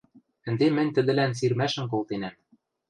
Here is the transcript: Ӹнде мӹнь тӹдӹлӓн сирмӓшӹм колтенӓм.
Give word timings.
Ӹнде 0.47 0.67
мӹнь 0.75 0.93
тӹдӹлӓн 0.95 1.31
сирмӓшӹм 1.37 1.85
колтенӓм. 1.91 2.35